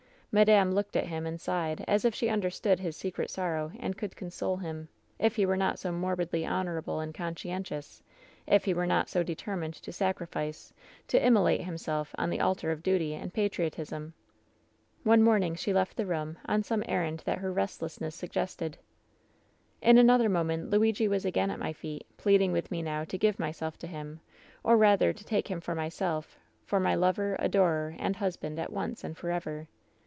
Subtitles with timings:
[0.33, 4.15] Madame looked at him and sifijhed as if she understood his secret sorrow and could
[4.15, 4.87] console him,
[5.19, 8.01] if he were not so morbidly honorable and conscientious,
[8.47, 10.71] if he were not so determined to sacri fice,
[11.05, 14.13] to immolate himself on the altar of duty and patriotism.
[15.05, 18.77] ^'One morning she left the room on some errand that her restlessness suggested.
[19.81, 23.37] "In another moment Luigi was again at my feet, pleading with me now to give
[23.37, 24.21] myself to him,
[24.63, 28.71] or rather to take him for myself, for my lover, adorer and husr band at
[28.71, 29.67] once and forever.